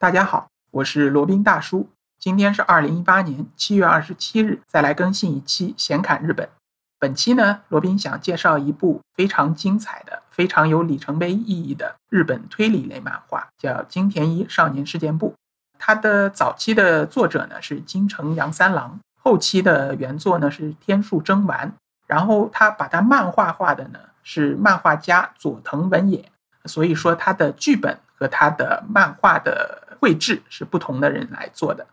[0.00, 1.90] 大家好，我是罗宾大叔。
[2.18, 6.48] 今天是二零一八年七月二十七日，再来更新一期闲侃日本。
[6.98, 15.32] 本期呢，罗宾想介绍一部非常精彩的、非常有里程碑意义的日本推理类漫画，叫《金田一少年事件簿》。
[15.78, 21.70] 它的早期的作者呢是金城阳三郎，后期的原作呢是天树征丸，
[22.06, 26.24] 然后他把它漫画化的呢是漫画家佐藤文也。
[26.64, 29.88] 所以说，他的剧本和他的漫画的。
[30.00, 31.86] 绘制是不同的人来做的，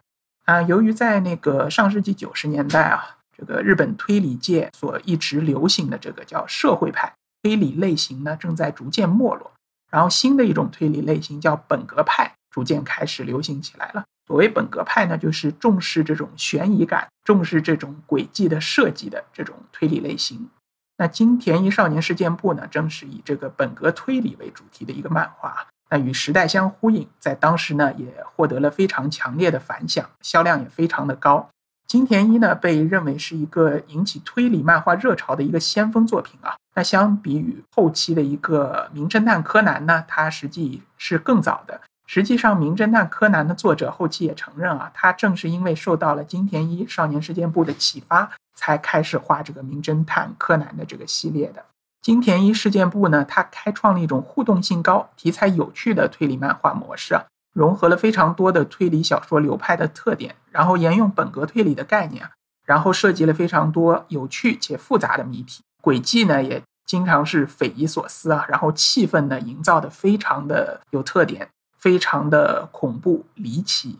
[0.45, 9.51] 啊，由于在那个上世纪九十年代啊，这个日本推理界所一直流行的这个叫社会派推理类型呢，正在逐渐没落，
[9.91, 14.05] 然后新的一种推理类型叫本格派逐渐开始流行起来了。
[14.25, 20.49] 所谓本格派呢，就是重视这种悬疑感，重视这种轨迹的设计的这种推理类型。
[20.97, 25.67] 那金田一少年事件簿呢，正是以这个本格推理为主题的一个漫画。
[25.89, 31.49] 那与时代相呼应，在当时呢也获得了非常强烈的反响，销量也非常的高。
[31.87, 36.55] 金田一呢被认为是一个引起推理漫画热潮的一个先锋作品啊。
[36.75, 41.79] 那相比于后期的一个名侦探柯南呢，它实际是更早的。
[42.05, 51.65] 实际上，名侦探柯南的作者后期也承认啊，他正是因为受到了金田一少年事件簿的启发，才开始画这个名侦探柯南的这个系列的。
[52.01, 62.31] 金田一事件簿呢，它开创了一种互动性高、题材有趣的推理漫画模式啊，融合了非常多的推理小说流派的特点，然后沿用本格推理的概念啊，
[62.65, 73.99] 然后涉及了非常多有趣且复杂的谜题，轨迹呢也经常是匪夷所思啊，然后气氛呢营造的非常的有特点，非常的恐怖离奇，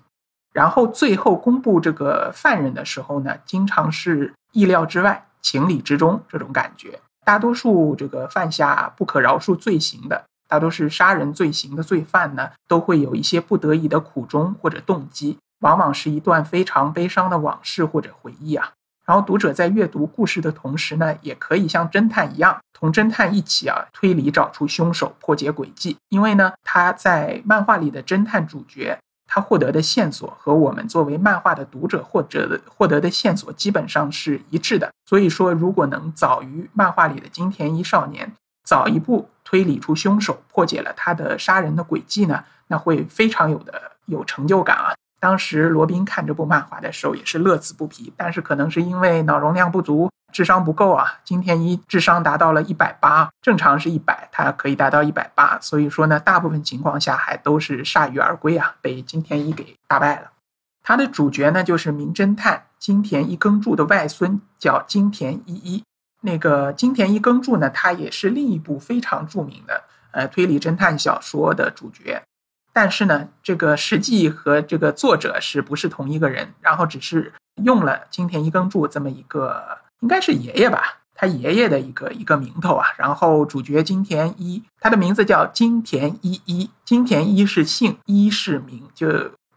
[0.54, 7.02] 然后最后公布这个犯人的时候呢，经常是意料之外、情理之中这种感觉。
[7.28, 18.72] 大多数这个犯下不可饶恕罪行的，大多是杀人罪行的罪犯呢，都会有一些不得已的苦衷或者动机，往往是一段非常悲伤的往事或者回忆啊。
[19.06, 25.98] 然后读者在阅读故事的同时呢，也可以像侦探一样，同侦探一起啊推理，找出凶手，破解诡计。
[26.08, 28.98] 因为呢，他在漫画里的侦探主角。
[29.28, 38.32] 他获得的线索和我们作为漫画的读者或者获得的线索基本上是一致的，所以说如果能早于漫画里的金田一少年
[38.64, 44.96] 早一步推理出凶手，破解了他的杀人的轨迹呢，那会非常有的有成就感啊。
[45.20, 50.10] 当时罗宾看这部漫画的时候也是乐此不疲，但是可能是因为脑容量不足。
[50.34, 51.20] 智商不够啊！
[51.24, 60.32] 金田一智商达到了一百八，正常是一百，他可以达到一百八，所以说呢，大部分情况下还都是铩羽而归啊，被金田一给打败了。
[60.84, 65.84] 他的主角呢，就是名侦探金田一耕助的外孙，叫金田一一。
[66.22, 72.22] 那个金田一耕助呢，他也是另一部非常著名的呃推理侦探小说的主角，
[72.80, 76.54] 但是呢，这个实际和这个作者是不是同一个人？
[76.62, 77.34] 然后只是
[77.64, 79.80] 用了金田一耕助这么一个。
[80.02, 82.86] 应该是爷爷吧，他爷爷的一个一个名头啊。
[82.96, 89.08] 然后主角金田一，他的名字叫金田一一，金田一是姓，一是名，就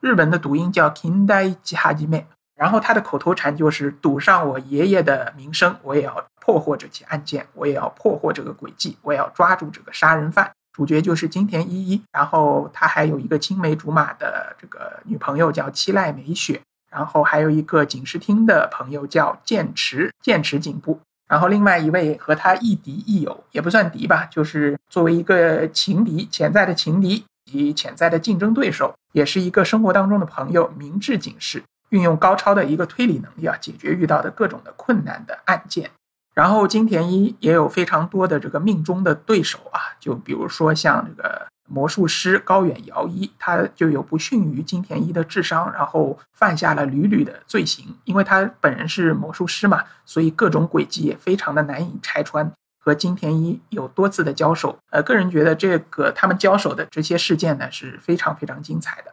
[0.01, 2.25] 日文的读音叫 Kindai Jihajime。
[2.57, 10.51] 然后他的口头禅就是赌上我爷爷的名声，我也要破获这起案件，我也要破获这个诡计，我也要抓住这个杀人犯。
[10.73, 16.61] 主角就是金田一一，然后他还有一个青梅竹马的这个女朋友叫七濑美雪。
[16.91, 20.99] 然后还有一个警视厅的朋友叫剑池剑池警部，
[21.29, 30.69] 然后另外一位和他亦敌亦友，也不算敌吧，就是作为一个情敌，潜在的情敌及潜在的竞争对手，也是一个生活当中的朋友。
[30.77, 35.89] 明智警视运用高超的一个推理能力啊，解决遇到的各种的困难的案件。
[36.35, 41.47] 然后金田一也有非常多的这个命中的对手啊，就比如说像这个。
[41.73, 47.97] 魔术师高远遥一，他就有不逊于金田一的智商，然后犯下了屡屡的罪行。
[48.03, 52.51] 因为他本人是魔术师嘛，所以各种诡计也非常的难以拆穿。
[52.81, 59.13] 和金田一有多次的交手，呃，个人觉得这个他们交手的这些事件呢是非常非常精彩的。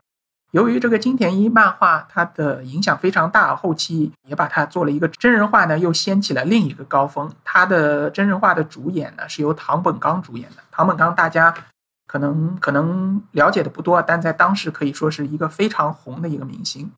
[0.52, 7.32] 由于这个金田一漫画它的影响非常大，后期也把它做了一个真人化呢，又掀起了另一个高峰。
[7.44, 11.54] 它的真人化的主演呢是由唐本刚主演的，唐本刚大家。
[12.10, 16.90] 可能可能了解的不多，但在当时可以说是一个非常红的一个明星。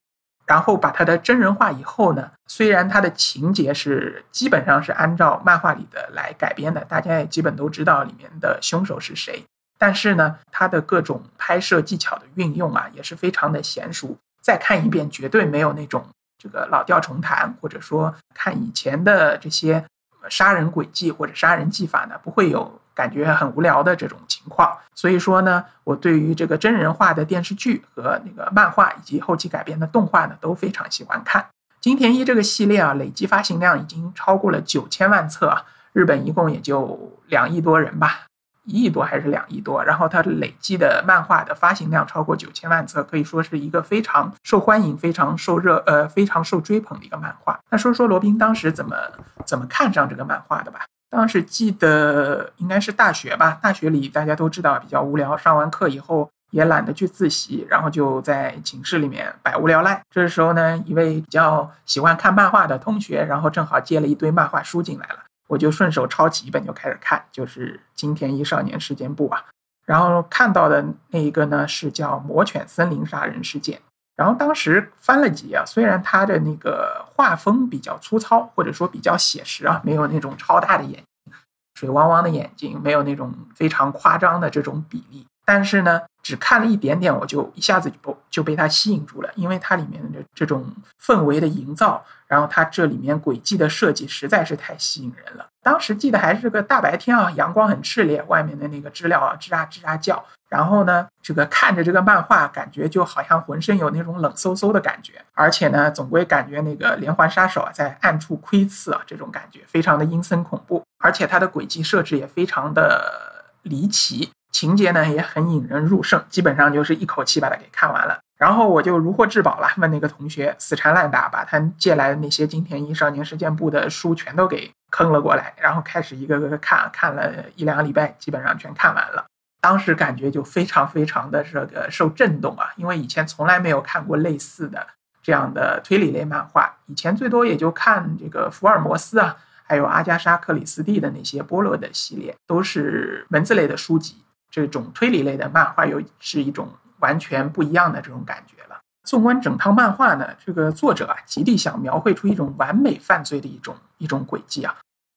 [0.45, 9.43] 然后把他的真人化以后呢，虽然他的情节是基本上是按照漫画里的来改编的，大家也基本都知道里面的凶手是谁，
[9.79, 14.15] 但是呢，他的各种拍摄技巧的运用啊，也是非常的娴熟。
[14.39, 16.05] 再看一遍，绝对没有那种
[16.37, 19.83] 这个老调重弹，或者说看以前的这些
[20.29, 22.79] 杀人轨迹或者杀人技法呢，不会有。
[22.95, 24.77] 感觉很无聊的这种情况。
[24.93, 31.47] 所以说呢，我对于这个真人化的电视剧和那个漫画以及后期改编的动画呢，都非常喜欢看。
[31.79, 38.25] 金田一这个系列啊，累计发行量已经超过了九千万册啊，日本一共也就两亿多人吧。
[38.69, 47.59] 一亿多还是两亿多，然后它累计的漫画的发行量超过九千万册，可以说是一个非常受欢迎、非常受热呃非常受追捧的一个漫画。
[47.71, 48.95] 那说说罗宾当时怎么
[49.43, 50.81] 怎么看上这个漫画的吧？
[51.09, 59.99] 当时记得应该是大学吧，大学里大家都知道比较无聊，上完课以后也懒得去自习，然后就在寝室里面百无聊赖。
[60.11, 65.19] 这时候呢，一位比较喜欢看漫画的同学，然后正好接了一堆漫画书进来了。
[65.49, 69.43] 我就顺手抄起一本就开始看，就是金田一少年事件簿啊。
[69.85, 73.77] 然后看到的那一个呢是叫《魔犬森林杀人事件》。
[74.15, 81.33] 然后当时翻了几页，虽然它的那个画风比较粗糙，或者说比较写实啊，没有那种超大的眼睛、
[81.73, 85.25] 水汪汪的眼睛，没有那种非常夸张的这种比例。
[85.49, 90.63] 但是呢，只看了一点点，我就一下子就就被它吸引住了，因为它里面的这种
[91.03, 95.47] 氛围的营造，然后它这里面轨迹的设计实在是太吸引人了。
[95.63, 114.29] 当时记得还是个大白天啊，阳光很炽烈，外面的那个知了啊吱啊吱啊叫，然后呢，这个看着这个漫画，感觉就好像浑身有那种冷飕飕的感觉，而且呢，总归感觉那个连环杀手啊在暗处窥伺啊，这种感觉非常的阴森恐怖，而且它的轨迹设置也非常的离奇。
[114.51, 118.19] 情节呢也很引人入胜，基本上就是一口气把它给看完了。
[118.37, 129.25] 然后我就如获至宝了，问那个同学死缠烂打，把他借来的那些金田一少年事件簿的书全都给坑了过来，然后开始一个个看，看了一两个礼拜，基本上全看完了。
[129.59, 134.87] 当时感觉就非常非常的这个受震动啊，因为以前从来没有看过类似的
[135.21, 139.35] 这样的推理类漫画，以前最多也就看这个福尔摩斯啊，
[139.65, 144.23] 还有阿加莎克里斯蒂的那些波洛的系列，都是文字类的书籍。
[144.49, 146.69] 这种推理类的漫画又是一种
[146.99, 148.79] 完全不一样的这种感觉了。
[149.03, 154.75] 纵观整套漫画呢，这个作者啊，极力想描绘出一种完美犯罪的一种一种轨迹啊。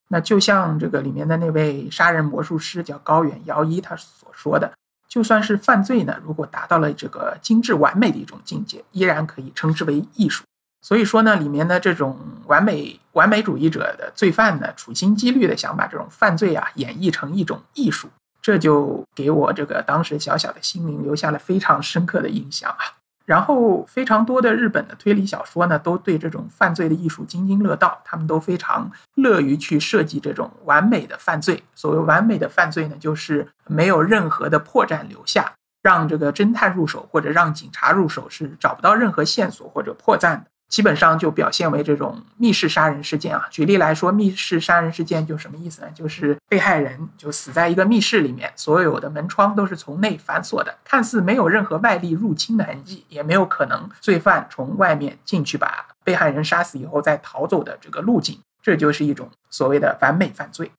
[0.09, 4.71] 那就像这个里面的那位杀人魔术师叫高远遥一他所说的，
[5.07, 10.43] 就算是犯罪呢，如果达到了这个精致完美的一种境界，依然可以称之为艺术。
[10.81, 18.09] 所以说呢，里面的这种完美完美主义者的罪犯呢，处心积虑的想把这种犯罪啊演绎成一种艺术。
[18.43, 22.83] 这就给我这个当时小小的心灵留下了非常深刻的印象啊。
[23.25, 31.63] 然后非常多的日本的推理小说呢，都对这种犯罪的艺术津津乐道，他们都非常乐于去设计这种完美的犯罪。
[31.73, 40.45] 所谓完美的犯罪呢，就是没有任何的破绽留下，让这个侦探入手或者让警察入手是找不到任何线索或者破绽的。
[40.73, 43.45] 基本上就表现为这种密室杀人事件啊。
[43.51, 45.87] 举例来说，密室杀人事件就什么意思呢？
[45.93, 58.39] 就是被害人就死在一个密室里面，所有的门窗都是从内反锁的，看似没有任何外力入侵的痕迹，也没有可能罪犯从外面进去把被害人杀死以后再逃走的这个路径。
[58.63, 60.71] 这就是一种所谓的完美犯罪。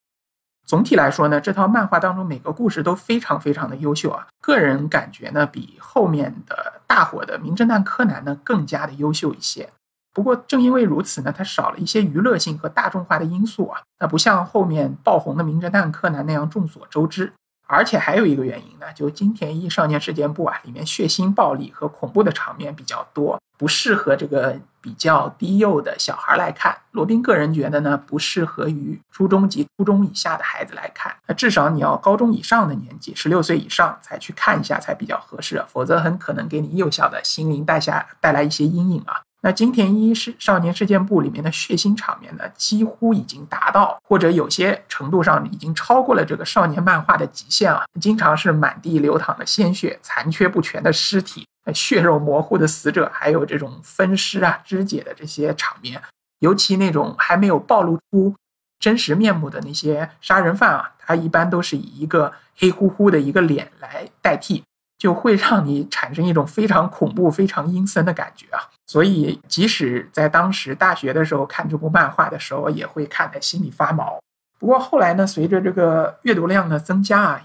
[0.67, 4.27] 总体来说呢，这套漫画当中每个故事都非常非常的优秀啊。
[4.41, 9.69] 个人感觉呢，比后面的大火的《名侦探柯南》呢更加的优秀一些。
[10.15, 17.33] 不过正因为如此呢，它少了一些娱乐性和大众化的因素啊，那不像后面爆红的《名侦探柯南》那样众所周知。
[17.67, 26.77] 而且还有一个原因呢，就金田一少年事件簿啊，里面血腥、暴力和恐怖的场面比较多，不适合这个比较低幼的小孩来看。
[26.91, 39.23] 罗宾个人觉得呢，不适合于初中及初中以下的孩子来看，那至少你要高中以上的年纪，十六岁以上才去看一下才比较合适，否则很可能给你幼小的心灵带下带来一些阴影啊。
[39.45, 47.85] 那金田一是少年事件簿里面的血腥场面呢，几乎已经达到，或者有些程度上已经超过了这个少年漫画的极限啊！
[48.01, 56.01] 经常是满地流淌的鲜血、残缺不全的尸体、血肉模糊的死者，还有这种分尸啊、肢解的这些场面。
[56.39, 58.35] 尤其那种还没有暴露出
[58.79, 64.65] 真实面目的那些杀人犯啊，他一般都是以一个黑乎乎的一个脸来代替。
[64.99, 68.61] 就会让你产生一种非常恐怖、非常阴森的感觉啊！
[68.87, 74.19] 所以，即使在当时大学的时候看这部漫画的时候，也会看得心里发毛。
[74.59, 77.43] 不过后来呢，随着这个阅读量的增加啊，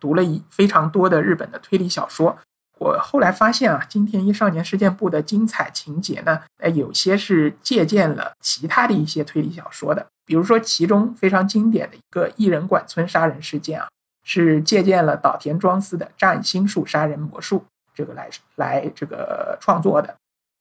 [0.00, 2.36] 读了一非常多的日本的推理小说，
[2.78, 13.86] 我后来发现啊，金田一少年事件簿的精彩情节呢，呃，有些是借鉴了其他的一些推理小说的，比如说其中非常经典的一个异人馆村杀人事件啊。
[14.28, 17.64] 是借鉴了岛田庄司的占星术杀人魔术
[17.94, 20.16] 这个来来这个创作的，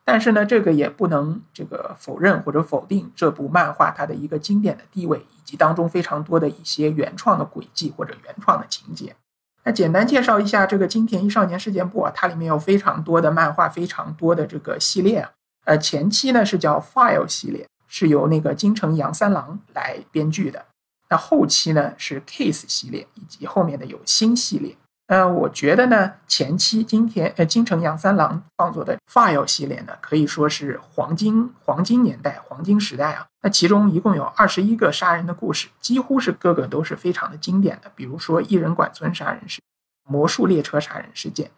[0.05, 9.15] 但是呢，这个也不能这个否认或者否定这部漫画它的一个经典的地位，以及当中非常多的一些原创的轨迹或者原创的情节。
[9.63, 15.31] 那简单介绍一下这个金田一少年事件簿啊，它里面有非常多的漫画，非常多的这个系列啊。
[15.63, 20.63] 呃，前期呢是叫 File 系列，是由那个金城阳三郎来编剧的。
[21.09, 24.75] 那后期呢是 Case 系列，以及后面的有新系列。
[25.07, 33.27] 呃，我觉得呢，前期今天呃金城阳三郎创作的 File 系列呢，可以说是黄金黄金年代黄金时代啊。
[33.43, 37.91] 那其中一共有二十一个杀人的故事，几乎是个个都是非常的经典的。
[37.95, 41.51] 比如说一人馆村杀人事件、魔术列车杀人事件。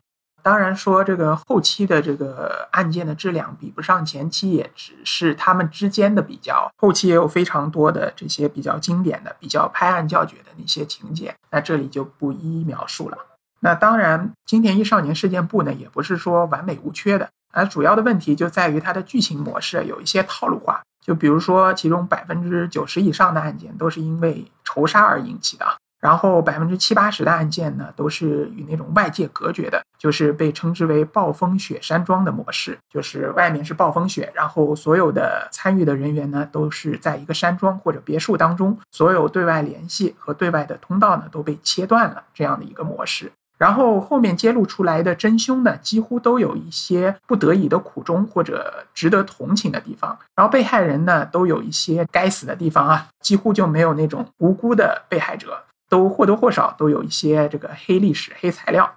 [0.47, 6.71] 当然说这个后期的这个案件的质量比不上前期，也只是他们之间的比较。
[6.77, 13.17] 后期也有非常多的这些比较经典的、比较拍案叫绝的那些情节，那这里就不一一描述了。
[13.59, 20.81] 那当然，金田一少年事件簿呢，也不是说完美无缺的，而主要的问题就在于它的剧情模式有一些套路化。
[21.05, 25.65] 就比如说，其中百分之九十以上的案件都是因为仇杀而引起的，
[26.07, 43.29] 然后百分之七八十的案件呢，都是与那种外界隔绝的，就是被称之为暴风雪山庄的模式，就是外面是暴风雪，然后所有的参与的人员呢，都是在一个山庄或者别墅当中，所有对外联系和对外的通道呢，都被切断了，这样的一个模式。
[43.57, 50.17] 然后后面揭露出来的真凶呢，几乎都有一些不得已的苦衷或者值得同情的地方。
[50.35, 55.59] 然后被害人呢，都有一些该死的地方啊，几乎就没有那种无辜的被害者，
[55.89, 58.93] 都或多或少都有一些这个黑历史、黑材料。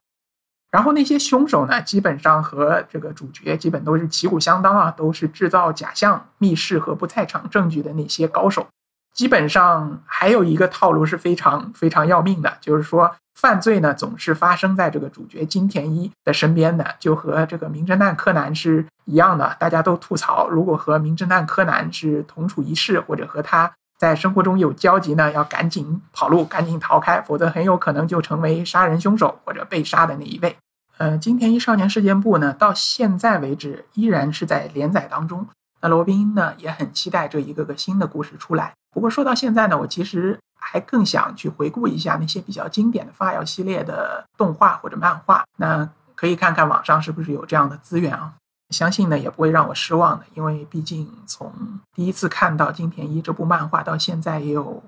[0.71, 8.69] 然后那些凶手呢，基本上和这个主角基本都是旗鼓相当啊，都是制造假象、密室和不在场证据的那些高手。
[9.13, 19.57] 基本上还有一个套路是非常非常要命的，就是说犯罪呢总是发生在这个主角金田一的身边的，就和这个名侦探柯南是一样的。
[19.59, 30.57] 大家都吐槽，如果和名侦探柯南是同处一室，或者和他在生活中有交集呢，要赶紧跑路，赶紧逃开，否则很有可能就成为杀人凶手或者被杀的那一位。
[30.97, 35.47] 呃，金田一少年事件簿呢，到现在为止依然是在连载当中。
[35.83, 38.73] 那罗宾呢也很期待这一个个新的故事出来。
[38.91, 45.45] 不过说到现在呢，我其实还更想去回顾一下那些比较经典的发药系列的动画或者漫画。
[45.59, 48.33] 那可以看看网上是不是有这样的资源啊？
[48.71, 51.53] 相信呢也不会让我失望的，因为毕竟从
[51.93, 54.83] 第一次看到金田一这部漫画到现在也有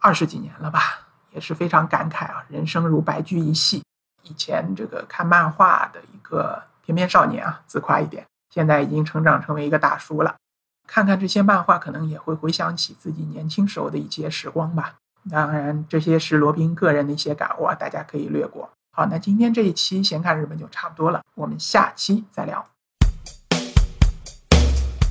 [0.00, 0.80] 二十几年了吧，
[1.32, 2.44] 也是非常感慨啊。
[2.48, 3.82] 人生如白驹一夕，
[4.22, 10.36] 以前这个看漫画的一个翩翩少年啊，自夸一点，现在已经成长成为一个大叔了。
[10.86, 14.94] 看看这些漫画，可能也会回想起自己年轻时候的一些时光吧。
[15.28, 18.70] 当然，这些是罗宾个人的一些感悟，大家可以略过。
[18.92, 22.64] 好，那今天这一期闲看日本就差不多了，我们下期再聊。